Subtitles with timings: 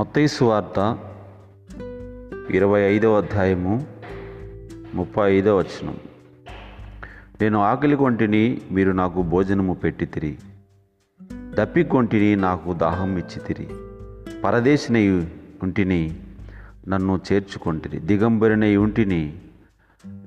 [0.00, 0.98] మొత్తైసు వార్త
[2.50, 3.86] ఇరవై ఐదవ అధ్యాయము
[4.94, 5.96] ముప్పై ఐదవ వచనం.
[7.42, 10.38] నేను ఆకలి కొంటిని మీరు నాకు భోజనము పెట్టితిరి
[11.32, 13.68] దప్పికొంటిని నాకు దాహం ఇచ్చితిరి
[14.44, 15.08] పరదేశినై
[15.62, 16.20] ఉంటిని
[16.88, 17.98] నన్ను చేర్చుకొంటిరి.
[17.98, 19.38] దిగంబరినై ఉంటిని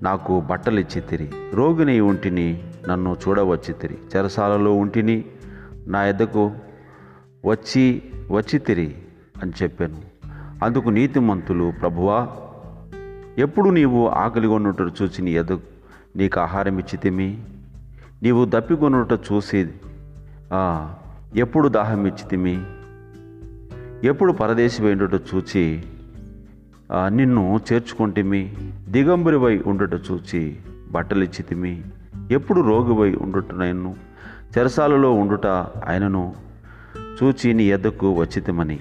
[0.03, 5.25] నాకు బట్టలు ఇచ్చితిరి రోగిన ఉంటిని నన్ను చూడవచ్చితిరి చెరసాలలో ఉంటిని
[5.87, 6.51] నా ఎద్దకు
[7.45, 8.95] వచ్చి వచ్చితిరి
[9.43, 10.01] అని చెప్పాను.
[10.65, 12.27] అందుకు నీతిమంతులు ప్రభువా
[13.37, 14.47] ఎప్పుడు నీవు ఆకలి
[15.01, 15.61] చూసి నీ ఎదు
[16.15, 17.27] నీకు ఆహారం ఇచ్చితిమి?
[18.23, 19.67] నీవు దప్పికొనుట చూసి
[21.35, 22.55] ఎప్పుడు దాహం ఇచ్చితిమి?
[24.07, 25.83] ఎప్పుడు పరదేశి వేండుట చూచి
[27.07, 28.41] నిన్ను చేర్చుకుంటేమి?
[28.89, 30.41] దిగంబరివై ఉండుట చూచి
[30.91, 31.73] బట్టలు ఇచ్చితిమి?
[32.31, 33.95] ఎప్పుడు రోగివై ఉండుట నన్ను
[34.57, 35.47] చెరసాలలో ఉండుట
[35.89, 36.35] ఆయనను
[37.19, 38.79] చూచి నీ ఎద్దకు వచ్చితమని.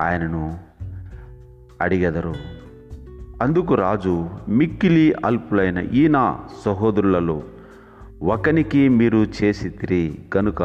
[0.00, 0.58] ఆయనను
[1.80, 2.34] అడిగెదరు.
[3.42, 7.42] అందుకు రాజు మిక్కిలి అల్పులైన ఈ నా సహోదరులలో
[8.22, 10.62] ఒకనికి మీరు చేసితిరి కనుక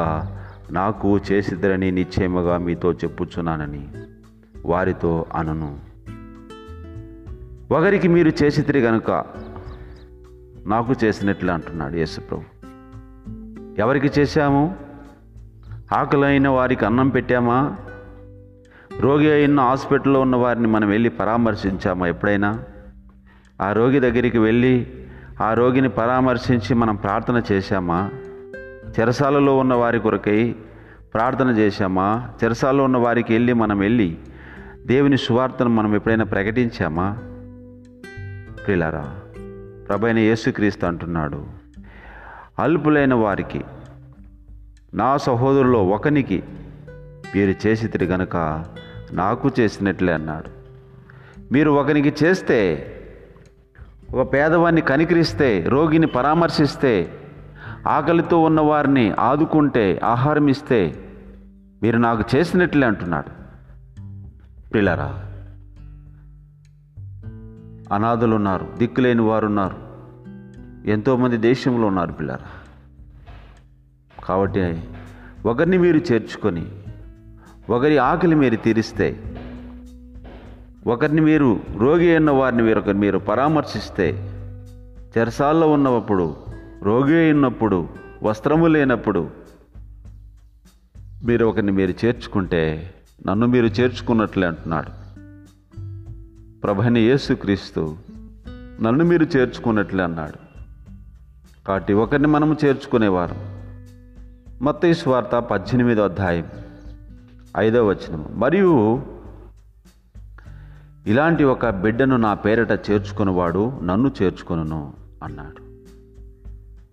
[0.71, 3.87] నాకు చేసిదిరని నిశ్చయముగా మీతో చెప్పుచున్నానని
[4.65, 5.79] వారితో అనను.
[7.73, 9.25] ఒకరికి మీరు చేసితిరి కనుక
[10.65, 12.43] నాకు చేసినట్లు అంటున్నాడు యేసుప్రభు.
[13.79, 14.75] ఎవరికి చేశాము?
[15.93, 17.75] ఆకలైన వారికి అన్నం పెట్టామా?
[18.99, 22.63] రోగి అయిన హాస్పిటల్లో ఉన్న వారిని మనం వెళ్ళి పరామర్శించామా ఎప్పుడైనా?
[23.61, 24.87] ఆ రోగి దగ్గరికి వెళ్ళి
[25.41, 28.09] ఆ రోగిని పరామర్శించి మనం ప్రార్థన చేశామా?
[28.99, 30.55] చెరసాలలో ఉన్న వారి కొరకై
[31.13, 32.29] ప్రార్థన చేశామా?
[32.43, 34.17] చెరసాలలో ఉన్న వారికి వెళ్ళి మనం వెళ్ళి
[34.85, 37.17] దేవుని సువార్తను మనం ఎప్పుడైనా ప్రకటించామా?
[38.65, 39.15] ప్రిలారా
[39.89, 41.45] ప్రభైన యేసుక్రీస్తు అంటున్నాడు
[42.59, 43.61] అల్పులైన వారికి
[44.93, 46.43] నా సహోదరులో ఒకనికి
[47.35, 48.65] మీరు చేసితిరి గనుక
[49.15, 50.49] నాకు చేసినట్లే అన్నాడు.
[51.53, 52.59] మీరు ఒకనికి చేస్తే
[54.15, 56.93] ఒక పేదవాన్ని కనికరిస్తే రోగిని పరామర్శిస్తే
[57.87, 60.79] ఆకలితో ఉన్న వారిని ఆదుకుంటే ఆహారం ఇస్తే
[61.83, 63.31] మీరు నాకు చేసినట్లే అంటున్నాడు.
[64.73, 65.21] పిల్లరా
[67.93, 69.77] అనాథలు ఉన్నారు దిక్కులేని వారు ఉన్నారు
[70.89, 72.47] ఎంతోమంది దేశంలో ఉన్నారు పిల్లరా
[74.23, 74.83] కాబట్టి
[75.45, 76.65] ఒకరిని మీరు చేర్చుకొని
[77.69, 79.35] ఒకరి ఆకలి మీరు తీరిస్తే
[80.87, 84.09] ఒకరిని మీరు రోగి అయిన వారిని మీరు ఒకరిని మీరు పరామర్శిస్తే
[85.17, 86.35] చెరసాల్లో ఉన్నప్పుడు
[86.83, 87.89] రోగి అయినప్పుడు
[88.23, 89.29] వస్త్రము లేనప్పుడు
[91.23, 92.93] మీరు ఒకరిని మీరు చేర్చుకుంటే
[93.27, 95.05] నన్ను మీరు చేర్చుకున్నట్లే అంటున్నాడు.
[96.61, 97.95] ప్రభని యేసుక్రీస్తు
[98.81, 100.67] నన్ను మీరు చేర్చుకున్నట్లే అన్నాడు.
[101.67, 103.35] కాబట్టి ఒకరిని మనము చేర్చుకునేవారు.
[104.63, 106.45] మత్తయి స్వార్త పద్దెనిమిదో అధ్యాయం.
[107.57, 109.01] ఐదో వచనం మరియు
[111.07, 114.93] ఇలాంటి ఒక బిడ్డను నా పేరట చేర్చుకునేవాడు నన్ను చేర్చుకొనును
[115.23, 115.65] అన్నాడు.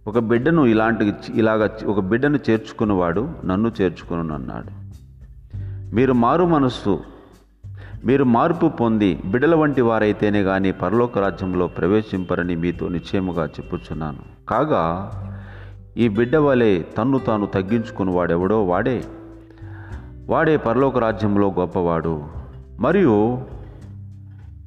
[0.09, 4.83] ఒక బిడ్డను ఇలాంటి ఇలాగ ఒక బిడ్డను చేర్చుకున్నవాడు నన్ను చేర్చుకును అన్నాడు.
[5.95, 7.01] మీరు మారు మనస్సు
[8.05, 14.47] మీరు మార్పు పొంది బిడ్డల వంటి వారైతేనే కానీ పరలోక రాజ్యంలో ప్రవేశింపరని మీతో నిశ్చయముగా చెప్పుచున్నాను.
[14.49, 15.11] కాగా
[15.97, 19.05] ఈ బిడ్డ వలె తన్ను తాను తగ్గించుకుని వాడెవడో వాడే.
[20.33, 22.25] వాడే పరలోక రాజ్యంలో గొప్పవాడు.
[22.81, 23.39] మరియు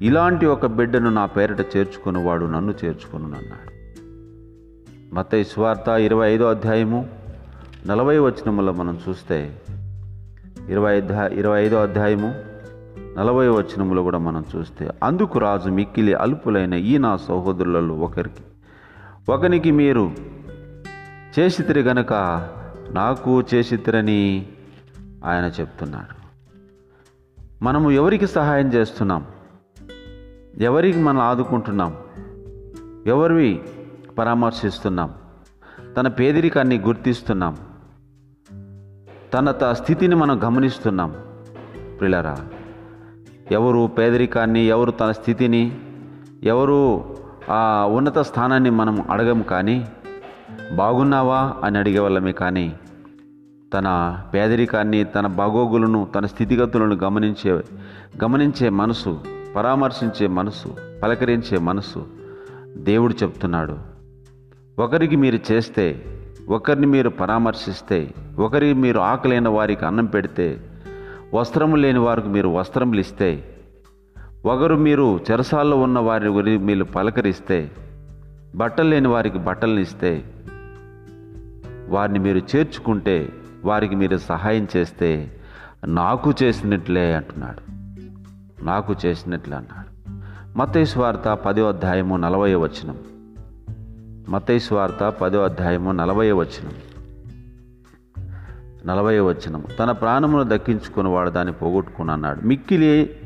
[0.02, 3.72] ఇలాంటి ఒక బిడ్డను నా పేరిట చేర్చుకున్నవాడు నన్ను చేర్చుకును అన్నాడు
[5.14, 7.08] మత స్వార్థ ఇరవై ఐదో అధ్యాయము
[7.86, 9.58] నలభై వచనములో మనం చూస్తే
[10.68, 12.34] ఇరవై ఇరవై ఐదో అధ్యాయము
[13.20, 18.44] నలభై వచనములో కూడా మనం చూస్తే అందుకు రాజు మిక్కిలి అల్పులైన ఈ నా సహోదరులలో ఒకరికి
[19.28, 20.10] ఒకనికి మీరు
[21.38, 22.12] చేసితిరి గనక
[22.90, 24.46] నాకు చేసితిరని
[25.26, 26.26] ఆయన చెప్తున్నాడు.
[27.64, 29.26] మనము ఎవరికి సహాయం చేస్తున్నాం?
[30.58, 31.96] ఎవరికి మనం ఆదుకుంటున్నాం?
[33.06, 33.62] ఎవరివి
[34.18, 35.14] పరామర్శిస్తున్నాం?
[35.96, 37.56] తన పేదరికాన్ని గుర్తిస్తున్నాం?
[39.34, 41.14] తన త స్థితిని మనం గమనిస్తున్నాం.
[41.98, 42.36] ప్రిలరా
[43.50, 45.80] ఎవరు పేదరికాన్ని ఎవరు తన స్థితిని
[46.42, 47.04] ఎవరు
[47.50, 49.88] ఆ ఉన్నత స్థానాన్ని మనం అడగము కానీ
[50.72, 52.78] బాగున్నావా అని అడిగేవాళ్ళమే కానీ
[53.74, 57.52] తన పేదరికాన్ని తన బాగోగులను తన స్థితిగతులను గమనించే
[58.24, 59.20] గమనించే మనసు
[59.56, 62.06] పరామర్శించే మనసు పలకరించే మనసు
[62.76, 63.78] దేవుడు చెప్తున్నాడు.
[64.78, 66.02] ఒకరికి మీరు చేస్తే
[66.48, 70.60] ఒకరిని మీరు పరామర్శిస్తే ఒకరికి మీరు ఆకలైన వారికి అన్నం పెడితే
[71.34, 73.56] వస్త్రము లేని వారికి మీరు వస్త్రములు ఇస్తే
[74.44, 77.70] ఒకరు మీరు చెరసాల్లో ఉన్న వారి గురించి మీరు పలకరిస్తే
[78.54, 80.24] బట్టలు లేని వారికి బట్టలను ఇస్తే
[81.88, 83.28] వారిని మీరు చేర్చుకుంటే
[83.66, 85.36] వారికి మీరు సహాయం చేస్తే
[85.86, 87.62] నాకు చేసినట్లే అంటున్నాడు.
[88.64, 89.86] నాకు చేసినట్లు అన్నాడు.
[90.58, 92.96] మతేశ్వార్త పదో అధ్యాయము నలభై వచనం.
[94.28, 96.72] మతేశ్వార్త పదో అధ్యాయము నలభై వచనం.
[98.86, 99.64] నలభై వచనం.
[99.80, 103.16] తన ప్రాణమును దక్కించుకున్నవాడు దాన్ని పోగొట్టుకుని మిక్కిలి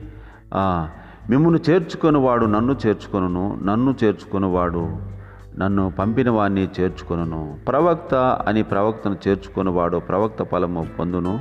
[1.30, 5.09] మిమ్మల్ని చేర్చుకొని వాడు నన్ను చేర్చుకొనును నన్ను చేర్చుకొనివాడు
[5.58, 7.58] నన్ను పంపిన వాడిని చేర్చుకొనును.
[7.68, 11.40] ప్రవక్త అని ప్రవక్తను చేర్చుకొనివాడు ప్రవక్త ఫలము పొందును.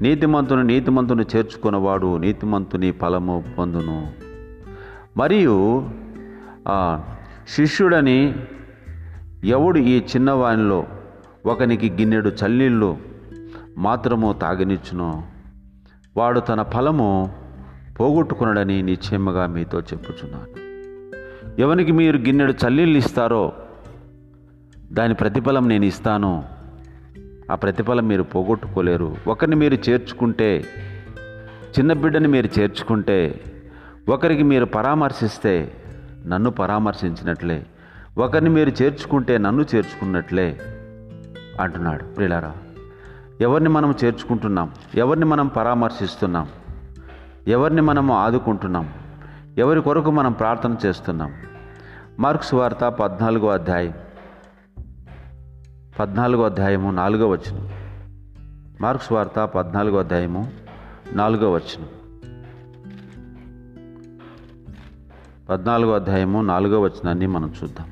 [0.00, 4.06] నీతిమంతుని నీతిమంతుని చేర్చుకున్నవాడు నీతిమంతుని ఫలము పొందును.
[5.16, 5.88] మరియు
[6.68, 7.02] ఆ,
[7.48, 8.34] శిష్యుడని
[9.44, 10.84] ఎవడు ఈ చిన్నవానిలో
[11.46, 12.96] ఒకనికి గిన్నెడు చల్లీళ్ళు
[13.78, 15.22] మాత్రము తాగనిచ్చును.
[16.16, 17.32] వాడు తన ఫలము
[18.00, 20.63] పోగొట్టుకున్నాడని నిశ్చయముగా మీతో చెప్పుచున్నాను.
[21.58, 23.52] ఎవరికి మీరు గిన్నెడు చల్లీళ్ళు ఇస్తారో
[24.92, 26.44] దాని ప్రతిఫలం నేను ఇస్తాను.
[27.52, 29.16] ఆ ప్రతిఫలం మీరు పోగొట్టుకోలేరు.
[29.26, 30.64] ఒకరిని మీరు చేర్చుకుంటే
[31.78, 33.40] చిన్న బిడ్డని మీరు చేర్చుకుంటే
[34.08, 35.72] ఒకరికి మీరు పరామర్శిస్తే
[36.26, 37.66] నన్ను పరామర్శించినట్లే.
[38.18, 40.58] ఒకరిని మీరు చేర్చుకుంటే నన్ను చేర్చుకున్నట్లే
[41.60, 42.04] అంటున్నాడు.
[42.04, 42.52] ప్రిలారా
[43.40, 44.70] ఎవరిని మనం చేర్చుకుంటున్నాం?
[44.94, 46.46] ఎవరిని మనం పరామర్శిస్తున్నాం?
[47.48, 48.88] ఎవరిని మనం ఆదుకుంటున్నాం?
[49.58, 51.32] ఎవరి కొరకు మనం ప్రార్థన చేస్తున్నాం?
[52.20, 53.92] మార్క్స్ వార్త పద్నాలుగో అధ్యాయం.
[56.00, 57.68] పద్నాలుగో అధ్యాయము నాలుగో వచనం.
[58.80, 60.52] మార్క్స్ వార్త పద్నాలుగో అధ్యాయము
[61.12, 61.88] నాలుగో వచనం.
[65.50, 67.88] పద్నాలుగో అధ్యాయము నాలుగో వచనాన్ని మనం చూద్దాం.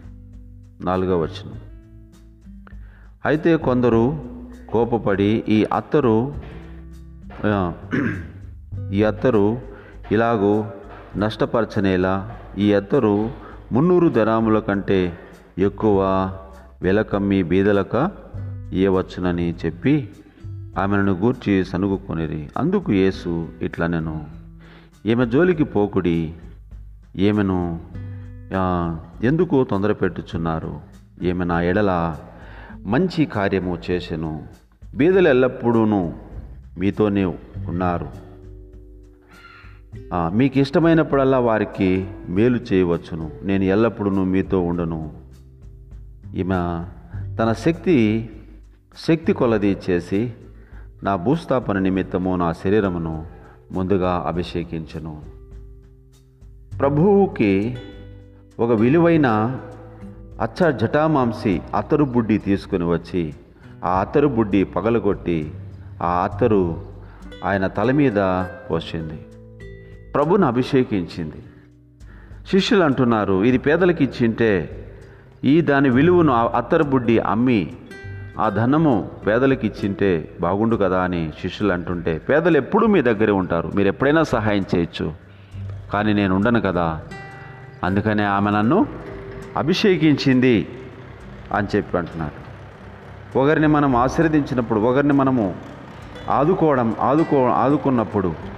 [0.84, 1.54] నాలుగో వచనం.
[3.26, 4.24] అయితే కొందరు
[4.72, 6.34] కోపపడి ఈ అత్తరు
[8.92, 9.60] ఈ అత్తరు
[10.12, 10.64] ఇలాగూ
[11.16, 13.30] నష్టపరచనేలా ఈ అద్దరు
[13.72, 15.18] మున్నూరు దరాముల కంటే
[15.58, 16.02] ఎక్కువ
[16.82, 18.10] వెలకమ్మి బీదలక
[18.72, 20.08] ఇయ్యవచ్చునని చెప్పి
[20.78, 24.24] ఆమెను గూర్చి సనుగుకొనిరి అందుకు యేసు ఇట్లా నేను
[25.06, 26.34] ఈమె జోలికి పోకుడి
[27.16, 27.80] ఈమెను
[29.22, 30.80] ఎందుకు తొందర పెట్టుచున్నారు?
[31.22, 32.16] ఈమె నా ఎడల
[32.86, 34.42] మంచి కార్యము చేసెను.
[34.96, 35.84] బీదలు ఎల్లప్పుడూ
[36.78, 38.31] మీతోనే ఉన్నారు.
[40.14, 43.30] మీకు ఇష్టమైనప్పుడల్లా వారికి మేలు చేయవచ్చును.
[43.42, 45.12] నేను ఎల్లప్పుడూ మీతో ఉండను.
[46.34, 46.84] ఈమె
[47.38, 48.30] తన శక్తి
[49.08, 50.32] శక్తి కొలది చేసి
[51.02, 53.26] నా భూస్థాపన నిమిత్తము నా శరీరమును
[53.72, 55.22] ముందుగా అభిషేకించను.
[56.78, 57.76] ప్రభువుకి
[58.60, 59.58] ఒక విలువైన
[60.40, 63.34] అచ్చ జటామాంసి అతరు బుడ్డి తీసుకుని వచ్చి
[63.84, 65.54] ఆ అతరు బుడ్డి పగలగొట్టి
[66.02, 66.82] ఆ అతరు
[67.44, 69.26] ఆయన తల మీద పోసింది.
[70.14, 71.40] ప్రభుని అభిషేకించింది.
[72.50, 74.50] శిష్యులు అంటున్నారు ఇది పేదలకు ఇచ్చింటే
[75.44, 77.72] ఈ దాని విలువను అత్తరబుడ్డి బుడ్డి అమ్మి
[78.38, 83.88] ఆ ధనము పేదలకు ఇచ్చింటే బాగుండు కదా అని శిష్యులు అంటుంటే పేదలు ఎప్పుడూ మీ దగ్గరే ఉంటారు మీరు
[83.88, 85.12] ఎప్పుడైనా సహాయం చేయొచ్చు
[85.92, 87.02] కానీ నేను ఉండను కదా
[87.84, 88.86] అందుకనే ఆమె నన్ను
[89.56, 90.68] అభిషేకించింది
[91.54, 92.38] అని చెప్పి అంటున్నారు.
[93.38, 95.54] ఒకరిని మనం ఆశీర్వదించినప్పుడు ఒకరిని మనము
[96.30, 98.51] ఆదుకోవడం ఆదుకో ఆదుకున్నప్పుడు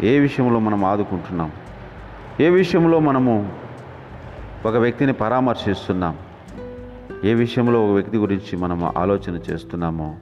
[0.00, 1.52] ఏ విషయంలో మనం ఆదుకుంటున్నాం?
[2.40, 3.58] ఏ విషయంలో మనము
[4.66, 6.16] ఒక వ్యక్తిని పరామర్శిస్తున్నాం?
[7.24, 10.16] ఏ విషయంలో ఒక వ్యక్తి గురించి మనము ఆలోచన చేస్తున్నామో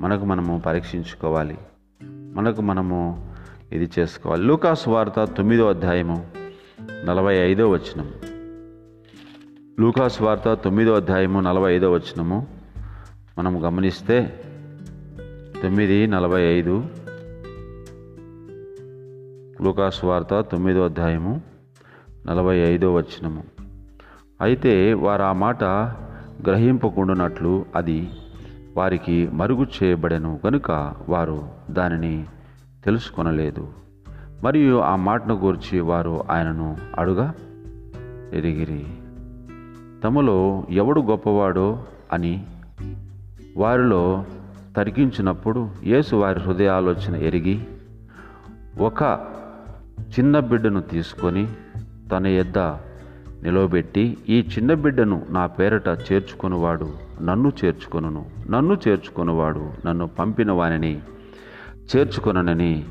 [0.00, 1.58] మనకు మనము పరీక్షించుకోవాలి.
[2.34, 3.32] మనకు మనము
[3.72, 4.42] ఇది చేసుకోవాలి.
[4.42, 6.26] లూకాస్ వార్త తొమ్మిదో అధ్యాయము
[7.04, 8.12] నలభై ఐదో వచనం
[9.80, 12.46] లూకాస్ వార్త తొమ్మిదో అధ్యాయము నలభై ఐదో వచనము.
[13.38, 14.44] మనం గమనిస్తే
[15.62, 16.84] తొమ్మిది నలభై ఐదు
[19.62, 21.40] లూకాస్ వార్త తొమ్మిదో అధ్యాయము
[22.26, 23.44] నలభై ఐదో వచనము.
[24.40, 25.64] అయితే వారు ఆ మాట
[26.46, 28.10] గ్రహింపకుండానట్లు అది
[28.76, 32.24] వారికి మరుగు చేయబడెను కనుక వారు దానిని
[32.84, 33.68] తెలుసుకొనలేదు.
[34.44, 37.34] మరియు ఆ మాటను గురించి వారు ఆయనను అడుగా
[38.32, 38.86] ఎరిగిరి.
[40.04, 42.46] తమలో ఎవడు గొప్పవాడో అని
[43.56, 44.24] వారిలో
[44.76, 47.66] తరికించినప్పుడు యేసు వారి హృదయాలోచన ఎరిగి
[48.80, 49.26] ఒక
[50.00, 51.46] చిన్న బిడ్డను తీసుకొని
[52.10, 52.58] తన ఎద్ద
[53.42, 56.88] నిలవబెట్టి ఈ చిన్న బిడ్డను నా పేరట చేర్చుకొనువాడు
[57.22, 61.00] నన్ను చేర్చుకొనును నన్ను చేర్చుకొనువాడు నన్ను పంపిన వానిని
[61.96, 62.84] చేర్చుకొననని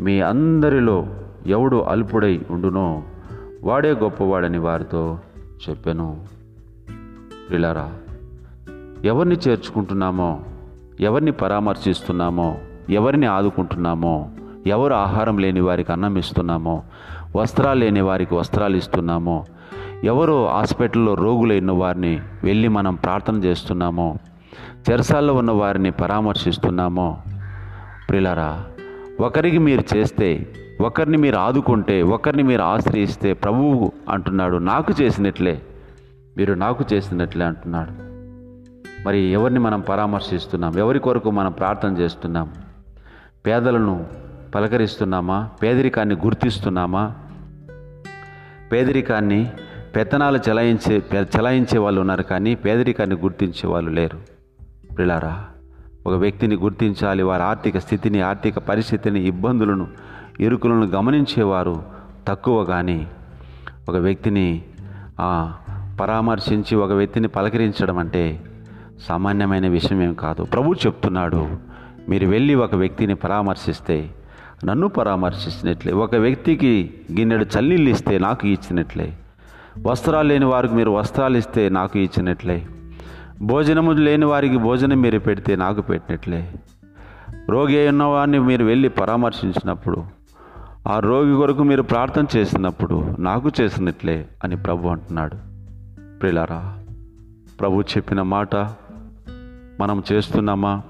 [0.00, 1.06] మీ అందరిలో
[1.46, 3.02] ఎవడు అల్పుడై ఉండునో
[3.62, 5.18] వాడే గొప్పవాడని వారితో
[5.68, 6.26] చెప్పాను.
[7.48, 7.92] ప్రిలారా
[9.04, 10.40] ఎవరిని చేర్చుకుంటున్నామో
[11.00, 12.56] ఎవరిని పరామర్శిస్తున్నామో
[12.90, 14.30] ఎవరిని ఆదుకుంటున్నామో
[14.66, 16.82] ఎవరు ఆహారం లేని వారికి అన్నం ఇస్తున్నామో?
[17.36, 19.44] వస్త్రాలు లేని వారికి వస్త్రాలు ఇస్తున్నామో?
[20.04, 24.16] ఎవరు హాస్పిటల్లో రోగులైన వారిని వెళ్ళి మనం ప్రార్థన చేస్తున్నామో?
[24.90, 27.18] చెరసాల్లో ఉన్న వారిని పరామర్శిస్తున్నామో?
[28.08, 28.64] ప్రిలారా
[29.20, 30.46] ఒకరికి మీరు చేస్తే
[30.80, 35.62] ఒకరిని మీరు ఆదుకుంటే ఒకరిని మీరు ఆశ్రయిస్తే ప్రభువు అంటున్నాడు నాకు చేసినట్లే
[36.36, 37.90] మీరు నాకు చేసినట్లే అంటున్నాడు.
[39.08, 40.78] మరి ఎవరిని మనం పరామర్శిస్తున్నాం?
[40.78, 42.50] ఎవరి కొరకు మనం ప్రార్థన చేస్తున్నాం?
[43.46, 45.50] పేదలను పలకరిస్తున్నామా?
[45.62, 47.14] పేదరికాన్ని గుర్తిస్తున్నామా?
[48.72, 49.40] పేదరికాన్ని
[49.96, 51.02] పెత్తనాలు చెలాయించే
[51.36, 54.18] చెలాయించే వాళ్ళు ఉన్నారు కానీ పేదరికాన్ని గుర్తించే వాళ్ళు లేరు.
[54.98, 55.34] పిల్లారా
[56.06, 59.86] ఒక వ్యక్తిని గుర్తించాలి వారి ఆర్థిక స్థితిని ఆర్థిక పరిస్థితిని ఇబ్బందులను
[60.40, 61.82] ఇరుకులను గమనించేవారు
[62.28, 63.06] తక్కువ కానీ
[63.88, 64.46] ఒక వ్యక్తిని
[65.20, 65.28] ఆ,
[66.00, 68.40] పరామర్శించి ఒక వ్యక్తిని పలకరించడం అంటే
[69.08, 70.44] సామాన్యమైన విషయం ఏం కాదు.
[70.44, 71.40] ప్రభు చెప్తున్నాడు
[72.08, 73.96] మీరు వెళ్ళి ఒక వ్యక్తిని పరామర్శిస్తే
[74.64, 75.92] నన్ను పరామర్శించినట్లే.
[75.92, 79.16] ఒక వ్యక్తికి గిన్నెడు చల్లీళ్ళు ఇస్తే నాకు ఇచ్చినట్లే.
[79.86, 82.66] వస్త్రాలు లేని వారికి మీరు వస్త్రాలు ఇస్తే నాకు ఇచ్చినట్లే.
[83.42, 86.52] భోజనము లేని వారికి భోజనం మీరు పెడితే నాకు పెట్టినట్లే.
[87.50, 90.04] రోగి అయి ఉన్నవాడిని మీరు వెళ్ళి పరామర్శించినప్పుడు
[90.88, 95.36] ఆ రోగి కొరకు మీరు ప్రార్థన చేసినప్పుడు నాకు చేసినట్లే అని ప్రభు అంటున్నాడు.
[96.18, 96.78] ప్రిలారా
[97.60, 98.56] ప్రభు చెప్పిన మాట
[99.80, 100.82] మనం చేస్తున్నామా?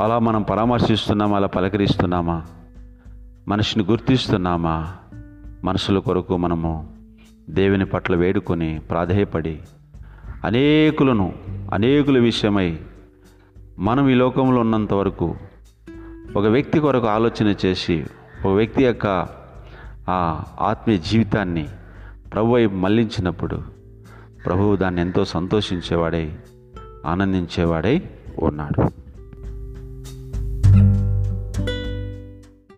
[0.00, 1.36] అలా మనం పరామర్శిస్తున్నామా?
[1.36, 2.42] అలా పలకరిస్తున్నామా?
[3.48, 4.92] మనిషిని గుర్తిస్తున్నామా?
[5.64, 6.92] మనుషుల కొరకు మనము
[7.50, 9.60] దేవుని పట్ల వేడుకొని ప్రాధేయపడి
[10.44, 11.32] అనేకులను
[11.72, 12.78] అనేకుల విషయమై
[13.78, 15.36] మనం ఈ లోకంలో ఉన్నంత వరకు
[16.36, 18.06] ఒక వ్యక్తి కొరకు ఆలోచన చేసి
[18.46, 19.26] ఒక వ్యక్తి యొక్క
[20.10, 21.68] ఆ ఆత్మీయ జీవితాన్ని
[22.32, 23.62] ప్రభు మళ్ళించినప్పుడు మళ్ళించినప్పుడు
[24.46, 26.32] ప్రభువు దాన్ని ఎంతో సంతోషించేవాడై
[27.06, 28.02] ఆనందించేవాడై
[28.42, 29.03] ఉన్నాడు.